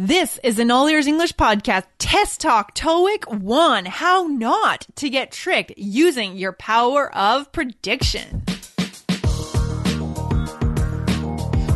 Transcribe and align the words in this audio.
This 0.00 0.38
is 0.44 0.60
an 0.60 0.70
All 0.70 0.86
Ears 0.86 1.08
English 1.08 1.32
podcast, 1.32 1.82
Test 1.98 2.40
Talk 2.40 2.72
TOEIC 2.76 3.40
1, 3.40 3.84
How 3.86 4.28
Not 4.28 4.86
to 4.94 5.10
Get 5.10 5.32
Tricked 5.32 5.72
Using 5.76 6.36
Your 6.36 6.52
Power 6.52 7.12
of 7.12 7.50
Prediction. 7.50 8.44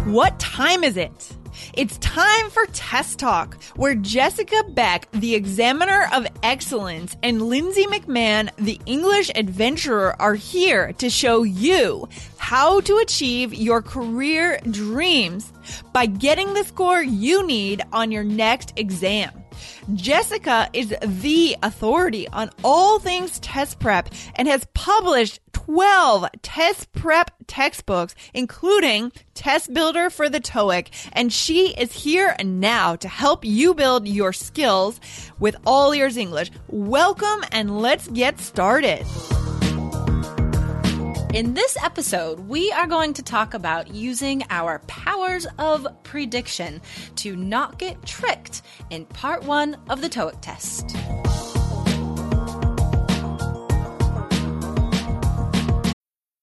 What 0.07 0.39
time 0.39 0.85
is 0.85 0.97
it? 0.97 1.37
It's 1.75 1.99
time 1.99 2.51
for 2.51 2.67
Test 2.67 3.19
Talk, 3.19 3.63
where 3.77 3.95
Jessica 3.95 4.65
Beck, 4.71 5.11
the 5.13 5.35
Examiner 5.35 6.09
of 6.13 6.27
Excellence, 6.43 7.17
and 7.23 7.43
Lindsay 7.43 7.85
McMahon, 7.87 8.51
the 8.57 8.81
English 8.87 9.31
Adventurer, 9.35 10.15
are 10.21 10.35
here 10.35 10.93
to 10.95 11.09
show 11.09 11.43
you 11.43 12.09
how 12.37 12.81
to 12.81 12.99
achieve 12.99 13.55
your 13.55 13.83
career 13.83 14.59
dreams 14.71 15.53
by 15.93 16.07
getting 16.07 16.55
the 16.55 16.65
score 16.65 17.03
you 17.03 17.47
need 17.47 17.83
on 17.93 18.13
your 18.13 18.25
next 18.25 18.73
exam. 18.77 19.42
Jessica 19.95 20.69
is 20.73 20.95
the 21.03 21.57
authority 21.63 22.29
on 22.29 22.51
all 22.63 22.99
things 22.99 23.39
test 23.41 23.79
prep 23.79 24.09
and 24.37 24.49
has 24.49 24.67
published 24.75 25.41
12 25.53 26.27
test 26.43 26.93
prep 26.93 27.31
textbooks, 27.47 28.15
including 28.35 29.13
Test 29.35 29.73
Builder 29.73 30.11
for 30.11 30.29
the 30.29 30.41
TOEIC. 30.41 30.89
And 31.13 31.33
she 31.33 31.69
is 31.75 31.93
here 31.93 32.35
now 32.43 32.97
to 32.97 33.09
help 33.09 33.45
you 33.45 33.75
build 33.75 34.09
your 34.09 34.33
skills 34.33 35.01
with 35.39 35.57
all 35.67 35.95
ears 35.95 36.17
English. 36.17 36.51
Welcome 36.69 37.45
and 37.53 37.81
let's 37.81 38.09
get 38.09 38.41
started. 38.41 39.07
In 41.33 41.55
this 41.55 41.79
episode, 41.83 42.41
we 42.41 42.71
are 42.73 42.87
going 42.87 43.15
to 43.15 43.23
talk 43.23 43.55
about 43.55 43.89
using 43.89 44.43
our 44.51 44.81
powers 44.81 45.47
of 45.59 45.87
prediction 46.03 46.83
to 47.17 47.35
not 47.37 47.79
get 47.79 48.05
tricked 48.05 48.61
in 48.91 49.07
part 49.07 49.43
one 49.43 49.79
of 49.89 50.03
the 50.03 50.11
TOEIC 50.11 50.43
test. 50.43 50.95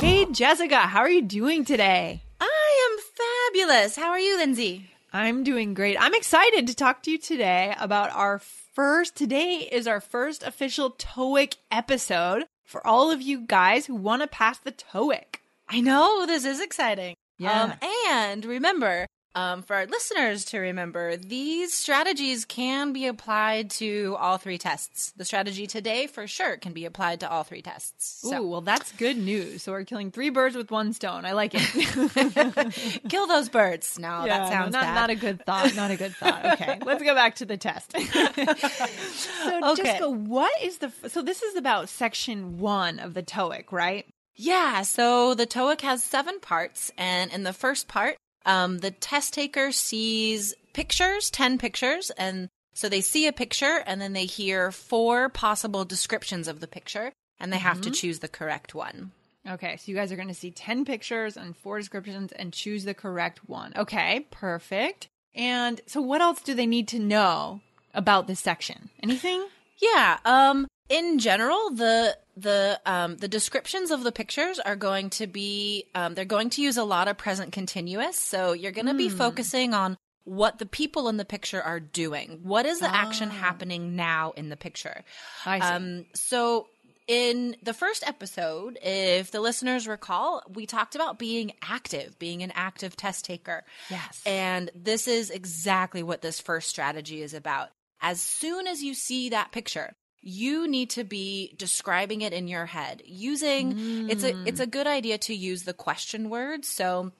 Hey, 0.00 0.26
Jessica, 0.26 0.76
how 0.78 1.00
are 1.00 1.10
you 1.10 1.22
doing 1.22 1.64
today? 1.64 2.22
I 2.40 2.88
am 2.90 3.52
fabulous. 3.54 3.96
How 3.96 4.10
are 4.10 4.18
you, 4.18 4.36
Lindsay? 4.36 4.90
I'm 5.12 5.44
doing 5.44 5.74
great. 5.74 5.96
I'm 6.00 6.14
excited 6.14 6.66
to 6.66 6.74
talk 6.74 7.02
to 7.02 7.10
you 7.10 7.18
today 7.18 7.74
about 7.78 8.10
our 8.12 8.38
first, 8.38 9.14
today 9.14 9.68
is 9.70 9.86
our 9.86 10.00
first 10.00 10.42
official 10.42 10.92
TOEIC 10.92 11.56
episode 11.70 12.46
for 12.64 12.84
all 12.86 13.10
of 13.10 13.20
you 13.22 13.42
guys 13.42 13.86
who 13.86 13.94
want 13.94 14.22
to 14.22 14.28
pass 14.28 14.58
the 14.58 14.72
TOEIC. 14.72 15.36
I 15.68 15.80
know 15.80 16.26
this 16.26 16.44
is 16.44 16.60
exciting. 16.60 17.14
Yeah. 17.38 17.62
Um, 17.62 17.72
and 18.08 18.44
remember, 18.44 19.06
um, 19.34 19.62
for 19.62 19.76
our 19.76 19.86
listeners 19.86 20.44
to 20.46 20.58
remember, 20.58 21.16
these 21.16 21.72
strategies 21.72 22.44
can 22.44 22.92
be 22.92 23.06
applied 23.06 23.70
to 23.72 24.16
all 24.20 24.36
three 24.38 24.58
tests. 24.58 25.12
The 25.16 25.24
strategy 25.24 25.66
today, 25.66 26.06
for 26.06 26.26
sure, 26.26 26.56
can 26.56 26.72
be 26.72 26.84
applied 26.84 27.20
to 27.20 27.30
all 27.30 27.42
three 27.42 27.62
tests. 27.62 28.20
So. 28.28 28.42
Ooh, 28.42 28.48
well, 28.48 28.60
that's 28.60 28.92
good 28.92 29.16
news. 29.16 29.62
So 29.62 29.72
we're 29.72 29.84
killing 29.84 30.10
three 30.10 30.30
birds 30.30 30.54
with 30.56 30.70
one 30.70 30.92
stone. 30.92 31.24
I 31.24 31.32
like 31.32 31.52
it. 31.54 33.02
Kill 33.08 33.26
those 33.26 33.48
birds. 33.48 33.98
No, 33.98 34.24
Yeah, 34.24 34.38
that 34.38 34.48
sounds 34.52 34.72
not, 34.72 34.82
bad. 34.82 34.94
not 34.94 35.10
a 35.10 35.14
good 35.14 35.44
thought. 35.46 35.74
Not 35.74 35.90
a 35.90 35.96
good 35.96 36.14
thought. 36.14 36.44
Okay, 36.54 36.78
let's 36.84 37.02
go 37.02 37.14
back 37.14 37.36
to 37.36 37.46
the 37.46 37.56
test. 37.56 37.92
so, 37.96 39.72
Okay. 39.72 39.82
Jessica, 39.82 40.10
what 40.10 40.52
is 40.62 40.78
the? 40.78 40.92
So 41.08 41.22
this 41.22 41.42
is 41.42 41.56
about 41.56 41.88
section 41.88 42.58
one 42.58 42.98
of 42.98 43.14
the 43.14 43.22
TOEIC, 43.22 43.72
right? 43.72 44.06
Yeah, 44.34 44.82
so 44.82 45.34
the 45.34 45.46
TOEIC 45.46 45.82
has 45.82 46.02
seven 46.02 46.40
parts, 46.40 46.90
and 46.96 47.30
in 47.32 47.42
the 47.42 47.52
first 47.52 47.86
part, 47.86 48.16
um, 48.46 48.78
the 48.78 48.90
test 48.90 49.34
taker 49.34 49.72
sees 49.72 50.54
pictures, 50.72 51.30
10 51.30 51.58
pictures, 51.58 52.10
and 52.10 52.48
so 52.74 52.88
they 52.88 53.00
see 53.00 53.26
a 53.26 53.32
picture 53.32 53.82
and 53.86 54.00
then 54.00 54.14
they 54.14 54.24
hear 54.24 54.72
four 54.72 55.28
possible 55.28 55.84
descriptions 55.84 56.48
of 56.48 56.60
the 56.60 56.66
picture, 56.66 57.12
and 57.38 57.52
they 57.52 57.58
have 57.58 57.80
to 57.82 57.90
choose 57.90 58.20
the 58.20 58.28
correct 58.28 58.74
one. 58.74 59.12
Okay, 59.48 59.76
so 59.76 59.90
you 59.90 59.96
guys 59.96 60.12
are 60.12 60.16
going 60.16 60.28
to 60.28 60.34
see 60.34 60.52
10 60.52 60.84
pictures 60.84 61.36
and 61.36 61.56
four 61.56 61.78
descriptions 61.78 62.30
and 62.32 62.52
choose 62.52 62.84
the 62.84 62.94
correct 62.94 63.40
one. 63.48 63.72
Okay, 63.76 64.26
perfect. 64.30 65.08
And 65.34 65.80
so 65.86 66.00
what 66.00 66.20
else 66.20 66.40
do 66.42 66.54
they 66.54 66.66
need 66.66 66.88
to 66.88 66.98
know 66.98 67.60
about 67.92 68.26
this 68.26 68.40
section? 68.40 68.90
Anything? 69.02 69.44
Yeah, 69.80 70.18
um, 70.24 70.68
in 70.92 71.18
general, 71.18 71.70
the 71.70 72.16
the 72.36 72.78
um, 72.84 73.16
the 73.16 73.28
descriptions 73.28 73.90
of 73.90 74.04
the 74.04 74.12
pictures 74.12 74.58
are 74.58 74.76
going 74.76 75.08
to 75.10 75.26
be 75.26 75.86
um, 75.94 76.14
they're 76.14 76.24
going 76.26 76.50
to 76.50 76.62
use 76.62 76.76
a 76.76 76.84
lot 76.84 77.08
of 77.08 77.16
present 77.16 77.52
continuous. 77.52 78.18
So 78.18 78.52
you're 78.52 78.72
going 78.72 78.86
to 78.86 78.94
be 78.94 79.08
focusing 79.08 79.72
on 79.72 79.96
what 80.24 80.58
the 80.58 80.66
people 80.66 81.08
in 81.08 81.16
the 81.16 81.24
picture 81.24 81.62
are 81.62 81.80
doing. 81.80 82.40
What 82.42 82.66
is 82.66 82.78
the 82.78 82.94
action 82.94 83.30
happening 83.30 83.96
now 83.96 84.32
in 84.36 84.50
the 84.50 84.56
picture? 84.56 85.02
I 85.46 85.60
see. 85.60 85.66
Um, 85.66 86.06
so 86.14 86.68
in 87.08 87.56
the 87.62 87.74
first 87.74 88.06
episode, 88.06 88.78
if 88.82 89.30
the 89.30 89.40
listeners 89.40 89.88
recall, 89.88 90.42
we 90.54 90.66
talked 90.66 90.94
about 90.94 91.18
being 91.18 91.52
active, 91.62 92.18
being 92.18 92.42
an 92.42 92.52
active 92.54 92.96
test 92.96 93.24
taker. 93.24 93.64
Yes. 93.90 94.22
And 94.26 94.70
this 94.74 95.08
is 95.08 95.30
exactly 95.30 96.02
what 96.02 96.20
this 96.20 96.38
first 96.38 96.68
strategy 96.68 97.22
is 97.22 97.32
about. 97.34 97.70
As 98.00 98.20
soon 98.20 98.66
as 98.66 98.82
you 98.82 98.94
see 98.94 99.30
that 99.30 99.52
picture, 99.52 99.94
you 100.22 100.68
need 100.68 100.90
to 100.90 101.04
be 101.04 101.52
describing 101.56 102.22
it 102.22 102.32
in 102.32 102.48
your 102.48 102.66
head 102.66 103.02
using 103.04 104.08
it's 104.08 104.24
a 104.24 104.40
it's 104.46 104.60
a 104.60 104.66
good 104.66 104.86
idea 104.86 105.18
to 105.18 105.34
use 105.34 105.64
the 105.64 105.74
question 105.74 106.30
words. 106.30 106.68
So 106.68 107.12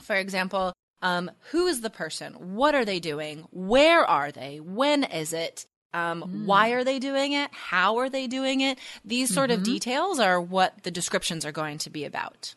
for 0.00 0.16
example, 0.16 0.72
um, 1.02 1.30
who 1.50 1.66
is 1.66 1.80
the 1.80 1.90
person? 1.90 2.54
What 2.54 2.74
are 2.74 2.84
they 2.84 3.00
doing? 3.00 3.46
Where 3.50 4.04
are 4.04 4.32
they? 4.32 4.60
When 4.60 5.04
is 5.04 5.32
it? 5.32 5.66
Um, 5.92 6.44
Why 6.46 6.70
are 6.70 6.82
they 6.82 6.98
doing 6.98 7.34
it? 7.34 7.50
How 7.52 7.98
are 7.98 8.10
they 8.10 8.26
doing 8.26 8.62
it? 8.62 8.78
These 9.04 9.32
sort 9.32 9.52
of 9.52 9.62
details 9.62 10.18
are 10.18 10.40
what 10.40 10.82
the 10.82 10.90
descriptions 10.90 11.44
are 11.44 11.52
going 11.52 11.78
to 11.78 11.90
be 11.90 12.04
about. 12.04 12.56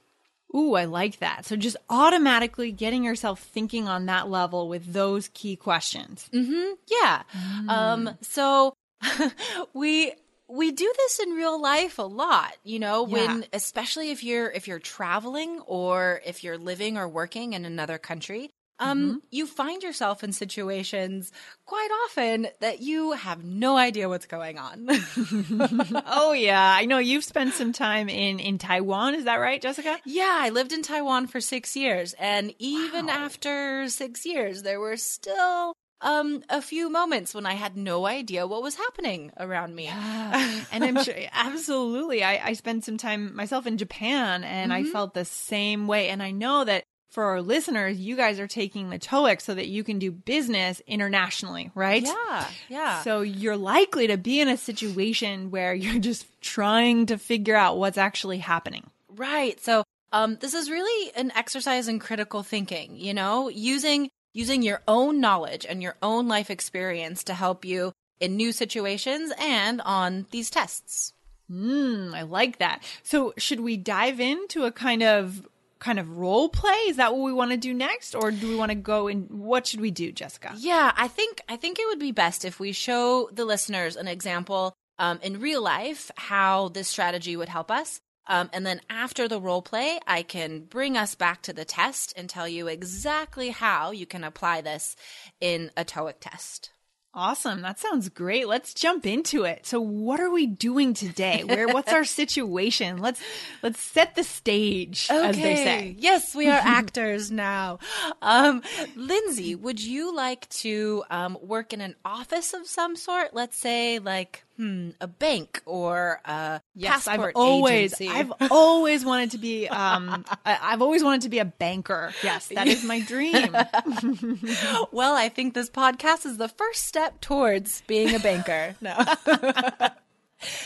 Ooh, 0.55 0.73
I 0.73 0.85
like 0.85 1.19
that. 1.19 1.45
So 1.45 1.55
just 1.55 1.77
automatically 1.89 2.71
getting 2.71 3.03
yourself 3.03 3.39
thinking 3.41 3.87
on 3.87 4.07
that 4.07 4.27
level 4.29 4.69
with 4.69 4.91
those 4.91 5.27
key 5.27 5.55
questions. 5.55 6.29
Mm-hmm. 6.33 6.73
Yeah. 6.87 7.23
Um, 7.69 8.09
so 8.21 8.73
we 9.73 10.13
we 10.49 10.71
do 10.71 10.91
this 10.97 11.19
in 11.19 11.31
real 11.31 11.61
life 11.61 11.99
a 11.99 12.03
lot, 12.03 12.55
you 12.63 12.79
know, 12.79 13.03
when 13.03 13.41
Yeah. 13.41 13.47
especially 13.53 14.11
if 14.11 14.23
you're 14.23 14.49
if 14.51 14.67
you're 14.67 14.79
traveling 14.79 15.59
or 15.65 16.21
if 16.25 16.43
you're 16.43 16.57
living 16.57 16.97
or 16.97 17.07
working 17.07 17.53
in 17.53 17.65
another 17.65 17.97
country. 17.97 18.49
Um, 18.79 19.23
you 19.31 19.47
find 19.47 19.81
yourself 19.81 20.23
in 20.23 20.31
situations 20.31 21.31
quite 21.65 21.89
often 22.05 22.47
that 22.59 22.79
you 22.79 23.13
have 23.13 23.43
no 23.43 23.75
idea 23.75 24.07
what's 24.07 24.27
going 24.27 24.59
on. 24.59 24.87
oh 26.05 26.33
yeah, 26.33 26.75
I 26.77 26.85
know 26.85 26.99
you've 26.99 27.23
spent 27.23 27.55
some 27.55 27.73
time 27.73 28.07
in 28.07 28.39
in 28.39 28.59
Taiwan. 28.59 29.15
Is 29.15 29.23
that 29.25 29.37
right, 29.37 29.59
Jessica? 29.59 29.97
Yeah, 30.05 30.37
I 30.41 30.49
lived 30.49 30.73
in 30.73 30.83
Taiwan 30.83 31.25
for 31.25 31.41
six 31.41 31.75
years, 31.75 32.13
and 32.19 32.53
even 32.59 33.09
after 33.09 33.89
six 33.89 34.27
years, 34.27 34.61
there 34.61 34.79
were 34.79 34.97
still 34.97 35.73
um 36.01 36.43
a 36.49 36.61
few 36.61 36.89
moments 36.89 37.33
when 37.33 37.45
I 37.45 37.53
had 37.53 37.75
no 37.75 38.05
idea 38.05 38.45
what 38.47 38.61
was 38.61 38.75
happening 38.75 39.31
around 39.37 39.75
me. 39.75 39.87
and 40.71 40.83
I'm 40.83 41.03
sure, 41.03 41.15
absolutely. 41.31 42.23
I, 42.23 42.49
I 42.49 42.53
spent 42.53 42.85
some 42.85 42.97
time 42.97 43.35
myself 43.35 43.65
in 43.65 43.77
Japan 43.77 44.43
and 44.43 44.71
Mm-hmm. 44.71 44.87
I 44.87 44.91
felt 44.91 45.13
the 45.13 45.25
same 45.25 45.87
way. 45.87 46.09
And 46.09 46.21
I 46.21 46.31
know 46.31 46.63
that 46.63 46.83
for 47.09 47.23
our 47.23 47.41
listeners, 47.41 47.97
you 47.97 48.15
guys 48.15 48.39
are 48.39 48.47
taking 48.47 48.89
the 48.89 48.99
TOEIC 48.99 49.41
so 49.41 49.55
that 49.55 49.67
you 49.67 49.83
can 49.83 49.97
do 49.97 50.11
business 50.11 50.81
internationally, 50.85 51.71
right? 51.73 52.03
Yeah, 52.03 52.47
yeah. 52.69 53.01
So 53.01 53.21
you're 53.21 53.57
likely 53.57 54.07
to 54.07 54.17
be 54.17 54.39
in 54.41 54.49
a 54.49 54.57
situation 54.57 55.49
where 55.51 55.73
you're 55.73 55.99
just 55.99 56.25
trying 56.41 57.07
to 57.07 57.17
figure 57.17 57.55
out 57.55 57.77
what's 57.77 57.97
actually 57.97 58.39
happening. 58.39 58.89
Right. 59.09 59.59
So 59.61 59.83
um, 60.11 60.37
this 60.41 60.53
is 60.53 60.69
really 60.69 61.11
an 61.15 61.31
exercise 61.35 61.87
in 61.87 61.99
critical 61.99 62.43
thinking. 62.43 62.97
You 62.97 63.13
know, 63.13 63.49
using 63.49 64.09
using 64.37 64.61
your 64.61 64.81
own 64.87 65.19
knowledge 65.19 65.65
and 65.67 65.81
your 65.81 65.95
own 66.03 66.27
life 66.27 66.51
experience 66.51 67.23
to 67.23 67.33
help 67.33 67.65
you 67.65 67.91
in 68.19 68.37
new 68.37 68.51
situations 68.51 69.33
and 69.39 69.81
on 69.81 70.27
these 70.29 70.51
tests. 70.51 71.13
Mm, 71.51 72.13
I 72.13 72.21
like 72.21 72.59
that. 72.59 72.83
So 73.01 73.33
should 73.37 73.61
we 73.61 73.77
dive 73.77 74.19
into 74.19 74.65
a 74.65 74.71
kind 74.71 75.01
of 75.01 75.47
kind 75.79 75.97
of 75.97 76.17
role 76.17 76.49
play? 76.49 76.77
Is 76.87 76.97
that 76.97 77.13
what 77.13 77.23
we 77.23 77.33
want 77.33 77.49
to 77.49 77.57
do 77.57 77.73
next? 77.73 78.13
Or 78.13 78.29
do 78.29 78.47
we 78.47 78.55
want 78.55 78.69
to 78.69 78.75
go 78.75 79.07
in? 79.07 79.21
What 79.23 79.65
should 79.65 79.81
we 79.81 79.89
do, 79.89 80.11
Jessica? 80.11 80.53
Yeah, 80.55 80.91
I 80.95 81.07
think 81.07 81.41
I 81.49 81.55
think 81.55 81.79
it 81.79 81.87
would 81.87 81.99
be 81.99 82.11
best 82.11 82.45
if 82.45 82.59
we 82.59 82.73
show 82.73 83.29
the 83.33 83.45
listeners 83.45 83.95
an 83.95 84.07
example 84.07 84.73
um, 84.99 85.19
in 85.23 85.39
real 85.39 85.63
life 85.63 86.11
how 86.15 86.69
this 86.69 86.87
strategy 86.87 87.35
would 87.35 87.49
help 87.49 87.71
us. 87.71 88.01
Um, 88.27 88.49
and 88.53 88.65
then 88.65 88.81
after 88.89 89.27
the 89.27 89.39
role 89.39 89.61
play, 89.61 89.99
I 90.05 90.23
can 90.23 90.61
bring 90.61 90.97
us 90.97 91.15
back 91.15 91.41
to 91.43 91.53
the 91.53 91.65
test 91.65 92.13
and 92.15 92.29
tell 92.29 92.47
you 92.47 92.67
exactly 92.67 93.49
how 93.49 93.91
you 93.91 94.05
can 94.05 94.23
apply 94.23 94.61
this 94.61 94.95
in 95.39 95.71
a 95.77 95.85
TOEIC 95.85 96.15
test. 96.19 96.71
Awesome. 97.13 97.61
That 97.61 97.79
sounds 97.79 98.09
great. 98.09 98.47
Let's 98.47 98.75
jump 98.75 99.07
into 99.07 99.43
it. 99.43 99.65
So 99.65 99.81
what 99.81 100.19
are 100.19 100.29
we 100.29 100.45
doing 100.45 100.93
today? 100.93 101.43
Where 101.43 101.67
what's 101.67 101.91
our 101.91 102.03
situation? 102.05 102.99
Let's 102.99 103.19
let's 103.63 103.79
set 103.79 104.13
the 104.13 104.23
stage 104.23 105.07
as 105.09 105.35
they 105.35 105.55
say. 105.55 105.95
Yes, 105.97 106.35
we 106.35 106.47
are 106.47 106.51
actors 106.63 107.31
now. 107.31 107.79
Um, 108.21 108.61
Lindsay, 108.95 109.55
would 109.55 109.83
you 109.83 110.15
like 110.15 110.47
to 110.49 111.03
um, 111.09 111.39
work 111.41 111.73
in 111.73 111.81
an 111.81 111.95
office 112.05 112.53
of 112.53 112.67
some 112.67 112.95
sort? 112.95 113.33
Let's 113.33 113.57
say 113.57 113.97
like 113.97 114.43
hmm, 114.57 114.89
a 114.99 115.07
bank 115.07 115.61
or 115.65 116.19
a 116.25 116.61
Yes, 116.75 117.07
I've 117.07 117.17
passport 117.17 117.33
always 117.35 117.99
agency. 117.99 118.09
I've 118.09 118.33
always 118.51 119.05
wanted 119.05 119.31
to 119.31 119.37
be 119.37 119.67
um 119.67 120.25
I've 120.45 120.81
always 120.81 121.03
wanted 121.03 121.21
to 121.21 121.29
be 121.29 121.39
a 121.39 121.45
banker. 121.45 122.11
Yes, 122.21 122.47
that 122.49 122.67
is 122.67 122.83
my 122.83 122.99
dream. 122.99 123.53
well, 124.91 125.15
I 125.15 125.29
think 125.29 125.53
this 125.53 125.69
podcast 125.69 126.25
is 126.25 126.37
the 126.37 126.49
first 126.49 126.85
step 126.85 127.21
towards 127.21 127.81
being 127.87 128.13
a 128.15 128.19
banker. 128.19 128.75
no. 128.81 128.95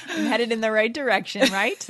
I'm 0.09 0.25
headed 0.25 0.51
in 0.51 0.59
the 0.59 0.71
right 0.71 0.93
direction, 0.93 1.51
right? 1.51 1.89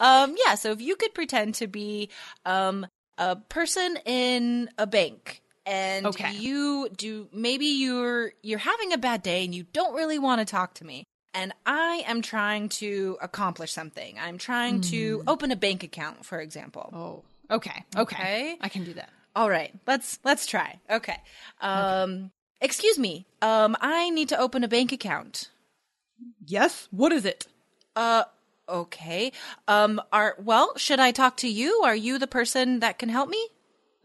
um, 0.00 0.34
yeah, 0.46 0.54
so 0.54 0.70
if 0.70 0.80
you 0.80 0.96
could 0.96 1.12
pretend 1.12 1.56
to 1.56 1.66
be 1.66 2.08
um, 2.46 2.86
a 3.18 3.36
person 3.36 3.98
in 4.06 4.70
a 4.78 4.86
bank 4.86 5.42
and 5.66 6.06
Okay. 6.06 6.32
you 6.32 6.88
do 6.96 7.28
maybe 7.32 7.66
you're 7.66 8.32
you're 8.42 8.58
having 8.60 8.92
a 8.92 8.98
bad 8.98 9.22
day 9.22 9.44
and 9.44 9.54
you 9.54 9.64
don't 9.72 9.94
really 9.94 10.18
want 10.18 10.40
to 10.40 10.44
talk 10.44 10.74
to 10.74 10.84
me 10.84 11.04
and 11.34 11.52
I 11.66 12.02
am 12.06 12.22
trying 12.22 12.70
to 12.80 13.18
accomplish 13.20 13.70
something. 13.72 14.16
I'm 14.18 14.38
trying 14.38 14.80
to 14.92 15.22
open 15.26 15.50
a 15.50 15.56
bank 15.56 15.82
account, 15.82 16.24
for 16.24 16.40
example. 16.40 16.88
Oh, 16.94 17.54
okay, 17.54 17.84
okay, 17.94 18.00
Okay. 18.00 18.56
I 18.62 18.68
can 18.70 18.84
do 18.84 18.94
that. 18.94 19.10
All 19.34 19.50
right, 19.50 19.74
let's 19.86 20.18
let's 20.24 20.46
try. 20.46 20.78
Okay. 20.88 21.18
Um 21.60 22.30
excuse 22.60 22.98
me. 22.98 23.26
Um 23.42 23.76
I 23.82 24.08
need 24.10 24.28
to 24.30 24.38
open 24.38 24.64
a 24.64 24.68
bank 24.68 24.92
account. 24.92 25.50
Yes. 26.46 26.88
What 26.90 27.12
is 27.12 27.24
it? 27.26 27.46
Uh 27.94 28.24
okay. 28.68 29.32
Um 29.68 30.00
are 30.12 30.36
well, 30.42 30.72
should 30.78 31.00
I 31.00 31.10
talk 31.10 31.36
to 31.38 31.48
you? 31.48 31.82
Are 31.84 31.94
you 31.96 32.18
the 32.18 32.26
person 32.26 32.80
that 32.80 32.98
can 32.98 33.10
help 33.10 33.28
me? 33.28 33.48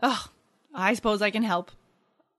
Oh, 0.04 0.26
I 0.74 0.94
suppose 0.94 1.22
I 1.22 1.32
can 1.32 1.44
help. 1.44 1.72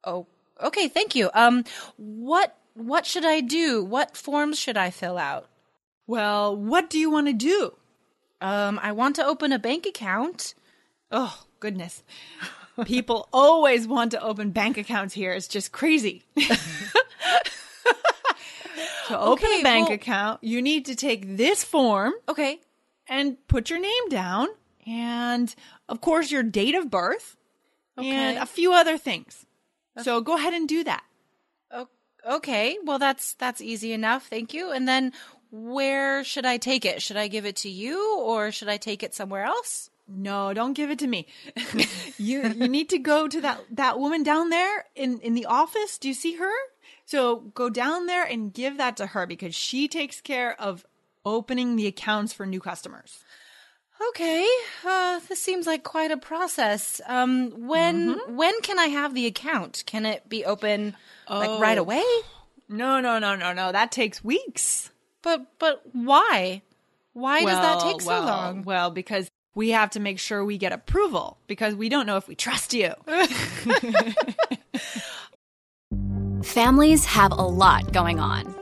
Oh, 0.05 0.27
okay, 0.63 0.89
thank 0.89 1.15
you. 1.15 1.31
Um 1.35 1.65
what 1.97 2.57
what 2.75 3.05
should 3.07 3.25
I 3.25 3.41
do? 3.41 3.85
What 3.85 4.17
forms 4.17 4.59
should 4.59 4.77
I 4.77 4.91
fill 4.91 5.19
out? 5.19 5.49
Well, 6.07 6.57
what 6.57 6.89
do 6.91 6.99
you 6.99 7.11
want 7.11 7.27
to 7.29 7.33
do? 7.33 7.75
Um 8.41 8.79
I 8.83 8.93
want 8.93 9.17
to 9.17 9.27
open 9.27 9.53
a 9.53 9.59
bank 9.59 9.87
account. 9.87 10.55
Oh, 11.11 11.45
goodness. 11.61 12.03
People 12.87 13.29
always 13.33 13.87
want 13.87 14.11
to 14.13 14.23
open 14.23 14.51
bank 14.51 14.79
accounts 14.79 15.13
here. 15.15 15.33
It's 15.33 15.47
just 15.49 15.73
crazy. 15.73 16.23
to 19.09 19.19
open 19.19 19.45
Okay, 19.45 19.61
a 19.61 19.63
bank 19.63 19.89
well- 19.89 19.95
account, 19.97 20.43
you 20.43 20.63
need 20.63 20.87
to 20.87 20.95
take 20.97 21.37
this 21.37 21.65
form 21.65 22.13
Okay. 22.29 22.61
and 23.09 23.37
put 23.49 23.69
your 23.71 23.79
name 23.81 24.09
down 24.09 24.49
and 24.87 25.55
of 25.89 26.01
course 26.01 26.31
your 26.31 26.43
date 26.43 26.75
of 26.75 26.91
birth 26.91 27.37
and 27.97 28.39
a 28.39 28.47
few 28.47 28.73
other 28.73 28.99
things. 28.99 29.47
So 30.01 30.21
go 30.21 30.37
ahead 30.37 30.55
and 30.55 30.69
do 30.69 30.85
that. 30.85 31.05
Okay. 32.27 32.79
Well, 32.85 32.99
that's 32.99 33.35
that's 33.35 33.61
easy 33.61 33.93
enough. 33.93 34.27
Thank 34.27 34.55
you. 34.55 34.71
And 34.71 34.87
then 34.87 35.13
where 35.51 36.25
should 36.25 36.47
I 36.47 36.57
take 36.57 36.85
it? 36.85 37.03
Should 37.03 37.17
I 37.17 37.29
give 37.29 37.45
it 37.45 37.57
to 37.57 37.69
you 37.69 38.19
or 38.19 38.53
should 38.53 38.69
I 38.69 38.77
take 38.77 39.03
it 39.03 39.15
somewhere 39.15 39.45
else? 39.45 39.91
No, 40.09 40.53
don't 40.53 40.73
give 40.73 40.91
it 40.91 40.99
to 41.01 41.07
me. 41.07 41.27
you 42.19 42.43
you 42.49 42.69
need 42.69 42.91
to 42.91 42.99
go 42.99 43.29
to 43.29 43.41
that 43.41 43.61
that 43.71 43.99
woman 43.99 44.23
down 44.23 44.51
there 44.51 44.87
in 44.95 45.21
in 45.21 45.35
the 45.35 45.47
office. 45.47 45.99
Do 45.99 46.09
you 46.09 46.15
see 46.15 46.37
her? 46.37 46.53
So 47.05 47.37
go 47.55 47.69
down 47.69 48.07
there 48.07 48.25
and 48.25 48.53
give 48.53 48.79
that 48.79 48.97
to 48.99 49.09
her 49.09 49.27
because 49.27 49.55
she 49.55 49.89
takes 49.89 50.21
care 50.21 50.59
of 50.61 50.87
opening 51.25 51.77
the 51.77 51.87
accounts 51.87 52.33
for 52.33 52.47
new 52.47 52.61
customers. 52.61 53.25
Okay, 54.09 54.47
uh, 54.87 55.21
this 55.29 55.41
seems 55.41 55.67
like 55.67 55.85
quite 55.85 56.11
a 56.11 56.17
process. 56.17 57.01
Um, 57.07 57.51
when 57.67 58.19
when 58.37 58.61
can 58.63 58.79
I 58.79 58.87
have 58.87 59.15
the 59.15 59.27
account? 59.27 59.83
Can 59.87 60.07
it 60.07 60.29
be 60.29 60.45
open 60.45 60.97
like 61.29 61.61
right 61.61 61.79
Oh. 61.79 61.83
away? 61.83 62.05
No, 62.69 63.01
no, 63.01 63.19
no, 63.19 63.37
no, 63.37 63.53
no. 63.53 63.73
That 63.73 63.93
takes 63.93 64.25
weeks. 64.25 64.91
But 65.23 65.47
but 65.59 65.83
why? 65.93 66.63
Why 67.13 67.45
does 67.45 67.59
that 67.59 67.81
take 67.81 68.01
so 68.01 68.09
well, 68.09 68.25
long? 68.25 68.63
Well, 68.63 68.91
because 68.91 69.31
we 69.55 69.71
have 69.71 69.91
to 69.91 70.01
make 70.01 70.19
sure 70.19 70.45
we 70.45 70.57
get 70.57 70.73
approval 70.73 71.37
because 71.47 71.75
we 71.75 71.89
don't 71.91 72.07
know 72.07 72.17
if 72.17 72.27
we 72.27 72.35
trust 72.35 72.73
you. 72.73 72.93
Families 76.43 77.05
have 77.05 77.33
a 77.33 77.43
lot 77.43 77.93
going 77.93 78.19
on. 78.19 78.62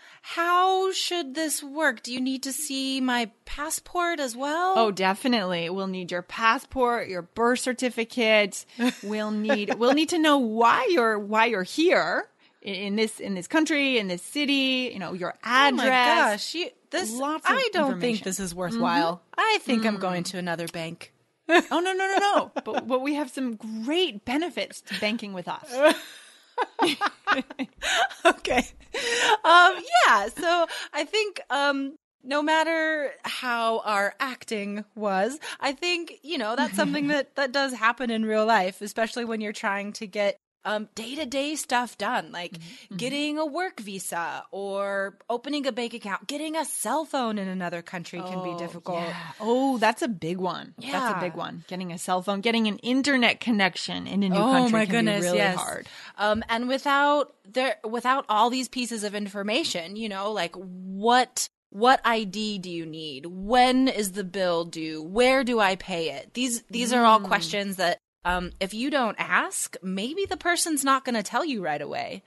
how 0.21 0.91
should 0.91 1.33
this 1.33 1.63
work? 1.63 2.03
Do 2.03 2.13
you 2.13 2.21
need 2.21 2.43
to 2.43 2.53
see 2.53 3.01
my 3.01 3.31
passport 3.45 4.19
as 4.19 4.35
well? 4.35 4.73
Oh, 4.75 4.91
definitely. 4.91 5.69
We'll 5.69 5.87
need 5.87 6.11
your 6.11 6.21
passport, 6.21 7.07
your 7.07 7.23
birth 7.23 7.59
certificate. 7.59 8.65
We'll 9.03 9.31
need 9.31 9.75
we'll 9.75 9.93
need 9.93 10.09
to 10.09 10.19
know 10.19 10.37
why 10.37 10.87
you're 10.89 11.17
why 11.17 11.47
you're 11.47 11.63
here 11.63 12.27
in- 12.61 12.95
this 12.95 13.19
in 13.19 13.33
this 13.33 13.47
country, 13.47 13.97
in 13.97 14.07
this 14.07 14.21
city, 14.21 14.91
you 14.93 14.99
know, 14.99 15.13
your 15.13 15.33
Oh 15.33 15.37
address. 15.43 15.77
my 15.77 15.85
gosh, 15.85 16.55
you, 16.55 16.69
this 16.91 17.19
I 17.21 17.69
don't 17.73 17.99
think 17.99 18.23
this 18.23 18.39
is 18.39 18.51
mm-hmm. 18.51 18.59
worthwhile. 18.59 19.21
I 19.37 19.59
think 19.61 19.85
I'm 19.85 19.97
going 19.97 20.23
mm. 20.23 20.31
to 20.31 20.37
another 20.37 20.67
bank. 20.67 21.13
Oh 21.49 21.63
no, 21.71 21.79
no, 21.79 21.93
no, 21.93 22.17
no. 22.17 22.51
but 22.63 22.87
but 22.87 23.01
we 23.01 23.15
have 23.15 23.29
some 23.29 23.55
great 23.55 24.23
benefits 24.23 24.81
to 24.81 24.99
banking 24.99 25.33
with 25.33 25.47
us. 25.47 25.73
okay. 28.25 28.67
Um, 29.43 29.75
yeah. 30.05 30.27
So 30.29 30.67
I 30.93 31.05
think 31.05 31.41
um, 31.49 31.95
no 32.23 32.41
matter 32.41 33.11
how 33.23 33.79
our 33.79 34.13
acting 34.19 34.85
was, 34.95 35.39
I 35.59 35.71
think 35.71 36.19
you 36.23 36.37
know 36.37 36.55
that's 36.55 36.75
something 36.75 37.07
that 37.07 37.35
that 37.35 37.51
does 37.51 37.73
happen 37.73 38.09
in 38.09 38.25
real 38.25 38.45
life, 38.45 38.81
especially 38.81 39.25
when 39.25 39.41
you're 39.41 39.53
trying 39.53 39.93
to 39.93 40.07
get 40.07 40.37
um 40.65 40.87
day 40.95 41.15
to 41.15 41.25
day 41.25 41.55
stuff 41.55 41.97
done, 41.97 42.31
like 42.31 42.57
getting 42.95 43.37
a 43.37 43.45
work 43.45 43.79
visa 43.79 44.43
or 44.51 45.17
opening 45.29 45.65
a 45.67 45.71
bank 45.71 45.93
account, 45.93 46.27
getting 46.27 46.55
a 46.55 46.65
cell 46.65 47.05
phone 47.05 47.37
in 47.37 47.47
another 47.47 47.81
country 47.81 48.19
can 48.21 48.43
be 48.43 48.57
difficult. 48.57 48.99
Yeah. 49.01 49.15
Oh, 49.39 49.77
that's 49.77 50.01
a 50.01 50.07
big 50.07 50.37
one. 50.37 50.73
yeah. 50.77 50.91
That's 50.91 51.17
a 51.17 51.19
big 51.19 51.35
one. 51.35 51.63
Getting 51.67 51.91
a 51.91 51.97
cell 51.97 52.21
phone, 52.21 52.41
getting 52.41 52.67
an 52.67 52.77
internet 52.79 53.39
connection 53.39 54.07
in 54.07 54.23
a 54.23 54.29
new 54.29 54.35
oh 54.35 54.51
country 54.51 54.71
my 54.71 54.85
can 54.85 54.95
goodness, 54.95 55.21
be 55.21 55.25
really 55.27 55.37
yes. 55.37 55.55
hard. 55.57 55.87
Um, 56.17 56.43
and 56.49 56.67
without 56.67 57.33
there, 57.49 57.77
without 57.83 58.25
all 58.29 58.49
these 58.49 58.67
pieces 58.69 59.03
of 59.03 59.15
information, 59.15 59.95
you 59.95 60.09
know, 60.09 60.31
like 60.31 60.55
what 60.55 61.47
what 61.69 62.01
ID 62.03 62.57
do 62.59 62.69
you 62.69 62.85
need? 62.85 63.25
When 63.25 63.87
is 63.87 64.11
the 64.11 64.25
bill 64.25 64.65
due? 64.65 65.01
Where 65.01 65.43
do 65.45 65.59
I 65.59 65.77
pay 65.77 66.11
it? 66.11 66.33
These 66.33 66.63
these 66.63 66.91
are 66.93 67.05
all 67.05 67.19
Mm. 67.21 67.27
questions 67.27 67.77
that 67.77 67.97
um, 68.25 68.51
if 68.59 68.73
you 68.73 68.89
don't 68.89 69.15
ask, 69.19 69.75
maybe 69.81 70.25
the 70.25 70.37
person's 70.37 70.83
not 70.83 71.05
going 71.05 71.15
to 71.15 71.23
tell 71.23 71.45
you 71.45 71.63
right 71.63 71.81
away. 71.81 72.23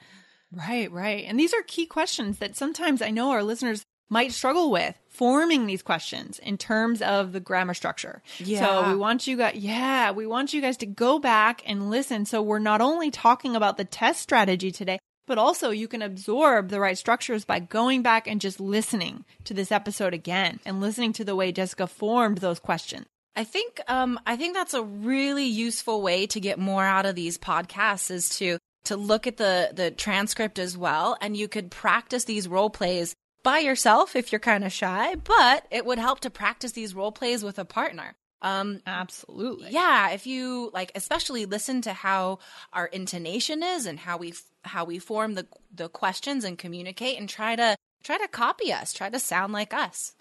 Right, 0.53 0.91
right. 0.91 1.25
And 1.27 1.39
these 1.39 1.55
are 1.55 1.63
key 1.63 1.87
questions 1.87 2.39
that 2.39 2.57
sometimes 2.57 3.03
I 3.03 3.11
know 3.11 3.31
our 3.31 3.43
listeners 3.43 3.85
might 4.09 4.33
struggle 4.33 4.71
with 4.71 4.97
forming 5.09 5.67
these 5.67 5.83
questions 5.83 6.39
in 6.39 6.59
terms 6.59 7.01
of 7.03 7.33
the 7.33 7.41
grammar 7.41 7.75
structure. 7.75 8.23
Yeah. 8.39 8.61
So 8.61 8.91
we 8.91 8.97
want 8.97 9.27
you 9.27 9.37
guys, 9.37 9.57
yeah, 9.57 10.11
we 10.11 10.27
want 10.27 10.53
you 10.53 10.61
guys 10.61 10.77
to 10.79 10.87
go 10.87 11.19
back 11.19 11.63
and 11.67 11.91
listen. 11.91 12.27
So 12.27 12.43
we're 12.43 12.59
not 12.59 12.81
only 12.81 13.11
talking 13.11 13.57
about 13.57 13.77
the 13.77 13.85
test 13.85 14.21
strategy 14.21 14.71
today, 14.71 14.99
but 15.27 15.39
also 15.39 15.71
you 15.71 15.89
can 15.89 16.03
absorb 16.03 16.69
the 16.69 16.81
right 16.81 16.99
structures 16.99 17.45
by 17.45 17.59
going 17.59 18.03
back 18.03 18.27
and 18.27 18.41
just 18.41 18.61
listening 18.61 19.25
to 19.45 19.55
this 19.55 19.73
episode 19.73 20.13
again 20.13 20.61
and 20.67 20.81
listening 20.81 21.13
to 21.15 21.25
the 21.25 21.35
way 21.35 21.51
Jessica 21.51 21.87
formed 21.87 22.39
those 22.39 22.61
questions. 22.61 23.07
I 23.37 23.45
think 23.45 23.81
um, 23.89 24.21
I 24.27 24.37
think 24.37 24.55
that's 24.55 24.75
a 24.75 24.83
really 24.83 25.45
useful 25.45 26.03
way 26.03 26.27
to 26.29 26.41
get 26.41 26.59
more 26.59 26.85
out 26.85 27.07
of 27.07 27.15
these 27.15 27.39
podcasts 27.39 28.11
is 28.11 28.29
to 28.39 28.59
to 28.85 28.97
look 28.97 29.27
at 29.27 29.39
the 29.39 29.71
the 29.73 29.91
transcript 29.91 30.59
as 30.59 30.77
well, 30.77 31.17
and 31.21 31.37
you 31.37 31.49
could 31.49 31.71
practice 31.71 32.25
these 32.25 32.47
role 32.49 32.71
plays 32.71 33.15
by 33.43 33.59
yourself 33.59 34.17
if 34.17 34.33
you're 34.33 34.39
kind 34.39 34.65
of 34.65 34.73
shy, 34.73 35.15
but 35.17 35.67
it 35.71 35.85
would 35.85 35.99
help 35.99 36.21
to 36.21 36.31
practice 36.31 36.73
these 36.73 36.95
role 36.95 37.13
plays 37.13 37.45
with 37.45 37.59
a 37.59 37.65
partner. 37.65 38.15
Um, 38.43 38.81
Absolutely. 38.87 39.71
Yeah, 39.71 40.11
if 40.11 40.27
you 40.27 40.71
like, 40.75 40.93
especially 40.95 41.47
listen 41.47 41.81
to 41.83 41.93
how 41.93 42.41
our 42.73 42.87
intonation 42.87 43.63
is 43.63 43.87
and 43.87 43.99
how 43.99 44.19
we 44.19 44.35
how 44.65 44.85
we 44.85 44.99
form 44.99 45.35
the 45.35 45.47
the 45.75 45.89
questions 45.89 46.45
and 46.45 46.59
communicate, 46.59 47.19
and 47.19 47.29
try 47.29 47.57
to 47.57 47.77
try 48.03 48.19
to 48.19 48.29
copy 48.29 48.73
us, 48.73 48.93
try 48.93 49.09
to 49.09 49.19
sound 49.19 49.53
like 49.53 49.73
us. 49.73 50.13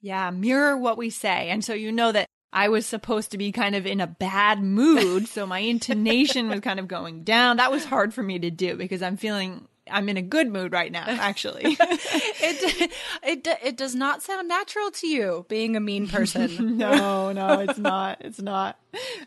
Yeah, 0.00 0.30
mirror 0.30 0.76
what 0.76 0.98
we 0.98 1.10
say, 1.10 1.50
and 1.50 1.64
so 1.64 1.74
you 1.74 1.92
know 1.92 2.10
that 2.12 2.26
I 2.52 2.68
was 2.68 2.84
supposed 2.86 3.30
to 3.30 3.38
be 3.38 3.52
kind 3.52 3.74
of 3.74 3.86
in 3.86 4.00
a 4.00 4.06
bad 4.06 4.62
mood, 4.62 5.28
so 5.28 5.46
my 5.46 5.60
intonation 5.60 6.48
was 6.48 6.60
kind 6.60 6.80
of 6.80 6.88
going 6.88 7.22
down. 7.22 7.58
That 7.58 7.70
was 7.70 7.84
hard 7.84 8.12
for 8.12 8.22
me 8.22 8.38
to 8.40 8.50
do 8.50 8.76
because 8.76 9.02
I'm 9.02 9.16
feeling 9.16 9.68
I'm 9.90 10.08
in 10.08 10.16
a 10.16 10.22
good 10.22 10.48
mood 10.48 10.72
right 10.72 10.90
now, 10.90 11.04
actually. 11.06 11.62
it, 11.64 12.92
it 13.22 13.48
it 13.62 13.76
does 13.76 13.94
not 13.94 14.22
sound 14.22 14.48
natural 14.48 14.90
to 14.92 15.06
you 15.06 15.46
being 15.48 15.76
a 15.76 15.80
mean 15.80 16.08
person. 16.08 16.76
no, 16.78 17.32
no, 17.32 17.60
it's 17.60 17.78
not. 17.78 18.18
It's 18.20 18.40
not. 18.40 18.78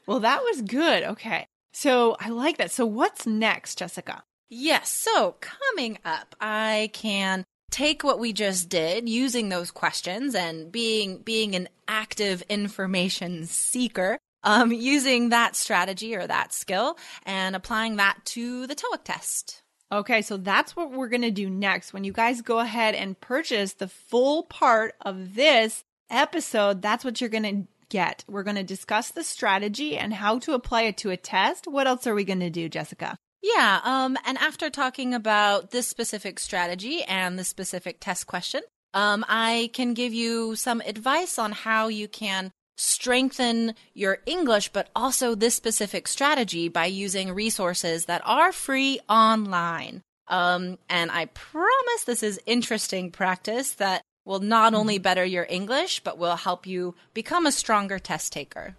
Well, 0.06 0.20
that 0.22 0.42
was 0.42 0.62
good. 0.62 1.04
Okay. 1.04 1.48
So, 1.74 2.16
I 2.20 2.30
like 2.30 2.58
that. 2.58 2.72
So, 2.72 2.86
what's 2.86 3.26
next, 3.26 3.80
Jessica? 3.80 4.24
Yes. 4.50 4.90
So, 4.90 5.36
coming 5.40 5.98
up, 6.06 6.36
I 6.40 6.92
can 6.94 7.46
take 7.74 8.04
what 8.04 8.20
we 8.20 8.32
just 8.34 8.70
did 8.70 9.10
using 9.10 9.50
those 9.50 9.72
questions 9.72 10.36
and 10.36 10.72
being 10.72 11.18
being 11.18 11.56
an 11.56 11.68
active 11.88 12.44
information 12.44 13.46
seeker 13.48 14.20
um, 14.44 14.72
using 14.72 15.30
that 15.30 15.56
strategy 15.56 16.16
or 16.16 16.28
that 16.28 16.54
skill 16.54 16.98
and 17.26 17.56
applying 17.56 17.96
that 17.96 18.24
to 18.26 18.68
the 18.68 18.76
TOEIC 18.76 19.04
test. 19.04 19.64
Okay, 19.92 20.22
so 20.22 20.38
that's 20.38 20.76
what 20.76 20.92
we're 20.92 21.08
going 21.08 21.24
to 21.24 21.32
do 21.32 21.50
next. 21.50 21.94
When 21.94 22.04
you 22.04 22.14
guys 22.14 22.42
go 22.42 22.60
ahead 22.60 22.94
and 22.94 23.20
purchase 23.20 23.74
the 23.74 23.88
full 23.88 24.44
part 24.44 24.94
of 25.02 25.34
this 25.34 25.84
episode, 26.12 26.82
that's 26.82 27.04
what 27.04 27.22
you're 27.22 27.30
going 27.30 27.44
to 27.44 27.68
get. 27.90 28.24
We're 28.28 28.44
going 28.44 28.56
to 28.58 28.64
discuss 28.64 29.10
the 29.10 29.24
strategy 29.24 29.98
and 29.98 30.14
how 30.14 30.40
to 30.40 30.54
apply 30.54 30.84
it 30.84 30.98
to 30.98 31.10
a 31.10 31.18
test. 31.18 31.68
What 31.68 31.88
else 31.88 32.06
are 32.06 32.16
we 32.16 32.24
going 32.24 32.40
to 32.40 32.50
do, 32.50 32.70
Jessica? 32.70 33.18
Yeah, 33.44 33.82
um, 33.84 34.18
and 34.26 34.38
after 34.38 34.70
talking 34.70 35.14
about 35.14 35.72
this 35.72 35.86
specific 35.86 36.40
strategy 36.40 37.04
and 37.04 37.38
the 37.38 37.44
specific 37.44 37.98
test 38.00 38.26
question, 38.26 38.62
um, 38.94 39.26
I 39.28 39.70
can 39.74 39.94
give 39.94 40.14
you 40.14 40.56
some 40.56 40.80
advice 40.80 41.38
on 41.38 41.52
how 41.52 41.90
you 41.90 42.08
can 42.08 42.52
strengthen 42.78 43.76
your 43.94 44.20
English, 44.26 44.70
but 44.70 44.90
also 44.96 45.36
this 45.36 45.56
specific 45.56 46.08
strategy 46.08 46.70
by 46.70 46.86
using 46.86 47.34
resources 47.34 48.06
that 48.06 48.22
are 48.24 48.54
free 48.54 49.02
online. 49.10 50.02
Um, 50.30 50.78
and 50.90 51.12
I 51.12 51.26
promise 51.26 52.04
this 52.06 52.24
is 52.24 52.40
interesting 52.46 53.12
practice 53.12 53.74
that 53.74 54.04
will 54.26 54.40
not 54.40 54.74
only 54.74 54.96
mm-hmm. 54.96 55.04
better 55.04 55.26
your 55.26 55.46
English, 55.50 56.00
but 56.00 56.18
will 56.18 56.38
help 56.38 56.66
you 56.66 56.96
become 57.14 57.46
a 57.46 57.52
stronger 57.52 58.00
test 58.00 58.32
taker. 58.32 58.76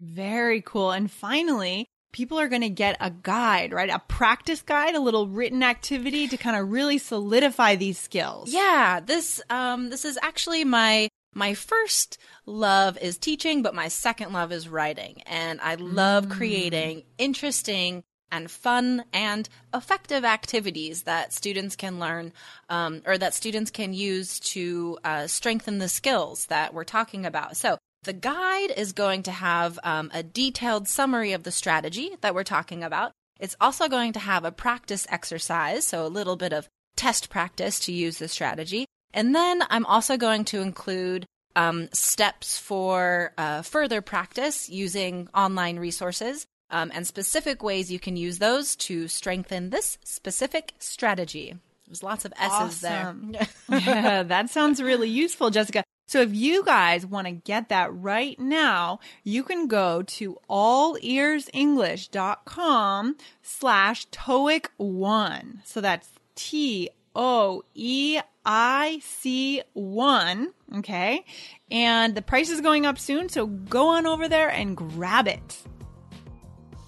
Very 0.00 0.62
cool. 0.62 0.90
And 0.90 1.10
finally, 1.10 1.86
people 2.12 2.38
are 2.38 2.48
going 2.48 2.62
to 2.62 2.70
get 2.70 2.96
a 3.00 3.10
guide, 3.10 3.72
right? 3.72 3.90
A 3.90 4.00
practice 4.08 4.62
guide, 4.62 4.94
a 4.94 5.00
little 5.00 5.28
written 5.28 5.62
activity 5.62 6.28
to 6.28 6.36
kind 6.36 6.56
of 6.56 6.70
really 6.70 6.98
solidify 6.98 7.76
these 7.76 7.98
skills. 7.98 8.52
Yeah, 8.52 9.00
this 9.00 9.40
um 9.50 9.90
this 9.90 10.04
is 10.04 10.18
actually 10.22 10.64
my 10.64 11.08
my 11.34 11.54
first 11.54 12.18
love 12.46 12.98
is 12.98 13.18
teaching, 13.18 13.62
but 13.62 13.74
my 13.74 13.88
second 13.88 14.32
love 14.32 14.52
is 14.52 14.68
writing. 14.68 15.22
And 15.26 15.60
I 15.60 15.76
love 15.76 16.26
mm. 16.26 16.30
creating 16.32 17.04
interesting 17.18 18.02
and 18.32 18.50
fun 18.50 19.04
and 19.12 19.48
effective 19.74 20.24
activities 20.24 21.02
that 21.02 21.32
students 21.32 21.76
can 21.76 21.98
learn 21.98 22.32
um, 22.68 23.02
or 23.06 23.18
that 23.18 23.34
students 23.34 23.70
can 23.70 23.92
use 23.92 24.40
to 24.40 24.98
uh, 25.04 25.26
strengthen 25.26 25.78
the 25.78 25.88
skills 25.88 26.46
that 26.46 26.72
we're 26.72 26.84
talking 26.84 27.26
about. 27.26 27.56
So, 27.56 27.78
the 28.02 28.12
guide 28.12 28.70
is 28.76 28.92
going 28.92 29.22
to 29.24 29.30
have 29.30 29.78
um, 29.84 30.10
a 30.14 30.22
detailed 30.22 30.88
summary 30.88 31.32
of 31.32 31.42
the 31.42 31.50
strategy 31.50 32.12
that 32.22 32.34
we're 32.34 32.44
talking 32.44 32.82
about. 32.82 33.12
It's 33.38 33.56
also 33.60 33.88
going 33.88 34.12
to 34.14 34.18
have 34.18 34.44
a 34.44 34.52
practice 34.52 35.06
exercise, 35.10 35.86
so 35.86 36.06
a 36.06 36.08
little 36.08 36.36
bit 36.36 36.52
of 36.52 36.68
test 36.96 37.30
practice 37.30 37.78
to 37.80 37.92
use 37.92 38.18
the 38.18 38.28
strategy. 38.28 38.86
And 39.12 39.34
then 39.34 39.62
I'm 39.70 39.86
also 39.86 40.16
going 40.16 40.44
to 40.46 40.60
include 40.60 41.26
um, 41.56 41.88
steps 41.92 42.58
for 42.58 43.32
uh, 43.36 43.62
further 43.62 44.00
practice 44.02 44.68
using 44.68 45.28
online 45.34 45.78
resources 45.78 46.46
um, 46.70 46.90
and 46.94 47.06
specific 47.06 47.62
ways 47.62 47.90
you 47.90 47.98
can 47.98 48.16
use 48.16 48.38
those 48.38 48.76
to 48.76 49.08
strengthen 49.08 49.70
this 49.70 49.98
specific 50.04 50.74
strategy. 50.78 51.54
There's 51.86 52.02
lots 52.02 52.24
of 52.24 52.32
S's 52.38 52.84
awesome. 52.84 53.32
there. 53.32 53.48
yeah, 53.68 54.22
that 54.34 54.50
sounds 54.50 54.80
really 54.80 55.08
useful, 55.08 55.50
Jessica. 55.50 55.82
So 56.10 56.20
if 56.22 56.34
you 56.34 56.64
guys 56.64 57.06
want 57.06 57.28
to 57.28 57.30
get 57.30 57.68
that 57.68 57.94
right 57.94 58.36
now, 58.36 58.98
you 59.22 59.44
can 59.44 59.68
go 59.68 60.02
to 60.02 60.36
allearsenglish.com 60.50 63.16
slash 63.42 64.08
TOEIC 64.08 64.66
one. 64.76 65.62
So 65.64 65.80
that's 65.80 66.08
T 66.34 66.90
O 67.14 67.62
E 67.74 68.18
I 68.44 69.00
C 69.04 69.62
one. 69.72 70.52
Okay. 70.78 71.24
And 71.70 72.16
the 72.16 72.22
price 72.22 72.50
is 72.50 72.60
going 72.60 72.86
up 72.86 72.98
soon. 72.98 73.28
So 73.28 73.46
go 73.46 73.90
on 73.90 74.04
over 74.04 74.28
there 74.28 74.48
and 74.48 74.76
grab 74.76 75.28
it. 75.28 75.62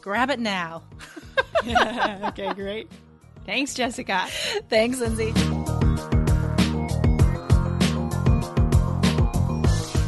Grab 0.00 0.30
it 0.30 0.40
now. 0.40 0.82
okay, 1.64 2.52
great. 2.54 2.90
Thanks, 3.46 3.72
Jessica. 3.72 4.26
Thanks, 4.68 4.98
Lindsay. 4.98 5.32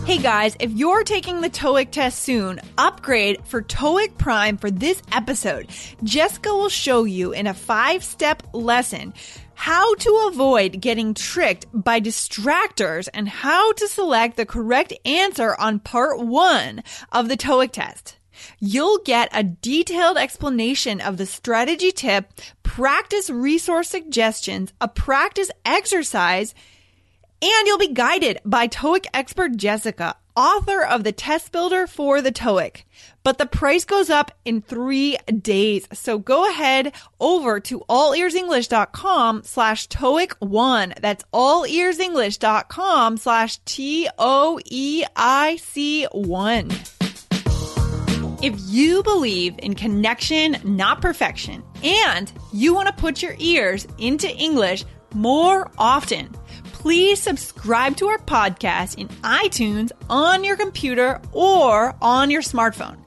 Hey 0.04 0.18
guys, 0.18 0.54
if 0.60 0.70
you're 0.70 1.02
taking 1.02 1.40
the 1.40 1.48
TOEIC 1.48 1.90
test 1.90 2.18
soon, 2.18 2.60
upgrade 2.76 3.42
for 3.46 3.62
TOEIC 3.62 4.18
Prime 4.18 4.58
for 4.58 4.70
this 4.70 5.00
episode. 5.10 5.66
Jessica 6.02 6.50
will 6.50 6.68
show 6.68 7.04
you 7.04 7.32
in 7.32 7.46
a 7.46 7.54
five 7.54 8.04
step 8.04 8.42
lesson 8.52 9.14
how 9.54 9.94
to 9.94 10.28
avoid 10.28 10.82
getting 10.82 11.14
tricked 11.14 11.64
by 11.72 12.00
distractors 12.00 13.08
and 13.14 13.26
how 13.26 13.72
to 13.72 13.88
select 13.88 14.36
the 14.36 14.44
correct 14.44 14.92
answer 15.06 15.56
on 15.58 15.78
part 15.78 16.20
one 16.20 16.82
of 17.10 17.30
the 17.30 17.36
TOEIC 17.38 17.72
test. 17.72 18.18
You'll 18.60 18.98
get 18.98 19.30
a 19.32 19.42
detailed 19.42 20.18
explanation 20.18 21.00
of 21.00 21.16
the 21.16 21.24
strategy 21.24 21.92
tip, 21.92 22.30
practice 22.62 23.30
resource 23.30 23.88
suggestions, 23.88 24.70
a 24.82 24.88
practice 24.88 25.50
exercise, 25.64 26.54
and 27.42 27.66
you'll 27.66 27.78
be 27.78 27.88
guided 27.88 28.40
by 28.44 28.68
TOEIC 28.68 29.06
expert 29.12 29.56
Jessica, 29.56 30.16
author 30.36 30.82
of 30.84 31.04
the 31.04 31.12
test 31.12 31.52
builder 31.52 31.86
for 31.86 32.20
the 32.20 32.32
TOEIC. 32.32 32.84
But 33.22 33.38
the 33.38 33.46
price 33.46 33.84
goes 33.84 34.10
up 34.10 34.32
in 34.44 34.60
three 34.62 35.16
days. 35.26 35.88
So 35.92 36.18
go 36.18 36.48
ahead 36.48 36.92
over 37.20 37.60
to 37.60 37.80
allearsenglish.com 37.88 39.42
slash 39.44 39.88
TOEIC 39.88 40.32
one. 40.40 40.94
That's 41.00 41.24
allearsenglish.com 41.32 43.16
slash 43.16 43.58
T-O-E-I-C 43.64 44.08
one. 46.12 46.70
If 48.42 48.54
you 48.68 49.02
believe 49.02 49.54
in 49.58 49.74
connection, 49.74 50.58
not 50.64 51.00
perfection, 51.00 51.62
and 51.82 52.30
you 52.52 52.74
want 52.74 52.88
to 52.88 52.94
put 52.94 53.22
your 53.22 53.34
ears 53.38 53.86
into 53.96 54.28
English 54.28 54.84
more 55.14 55.70
often, 55.78 56.28
please 56.84 57.18
subscribe 57.18 57.96
to 57.96 58.08
our 58.08 58.18
podcast 58.18 58.98
in 58.98 59.08
iTunes 59.22 59.90
on 60.10 60.44
your 60.44 60.54
computer 60.54 61.18
or 61.32 61.96
on 62.02 62.30
your 62.30 62.42
smartphone. 62.42 62.98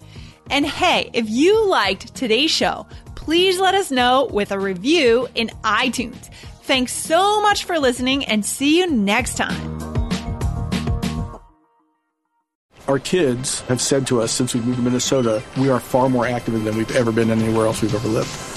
And 0.50 0.66
hey, 0.66 1.12
if 1.14 1.30
you 1.30 1.70
liked 1.70 2.16
today's 2.16 2.50
show, 2.50 2.88
please 3.14 3.60
let 3.60 3.76
us 3.76 3.92
know 3.92 4.30
with 4.34 4.52
a 4.52 4.60
review 4.60 5.28
in 5.36 5.50
iTunes. 5.64 6.34
Thanks 6.64 6.92
so 6.92 7.40
much 7.40 7.66
for 7.66 7.78
listening 7.78 8.26
and 8.26 8.44
see 8.44 8.80
you 8.80 8.90
next 8.90 9.38
time. 9.38 9.78
Our 12.88 12.98
kids 12.98 13.62
have 13.62 13.80
said 13.80 14.08
to 14.08 14.22
us 14.22 14.32
since 14.32 14.56
we 14.56 14.62
moved 14.62 14.78
to 14.78 14.84
Minnesota, 14.84 15.44
we 15.56 15.70
are 15.70 15.80
far 15.80 16.10
more 16.10 16.26
active 16.26 16.64
than 16.64 16.76
we've 16.78 16.96
ever 16.96 17.12
been 17.12 17.30
anywhere 17.30 17.68
else 17.68 17.84
we've 17.84 17.94
ever 17.94 18.08
lived. 18.08 18.57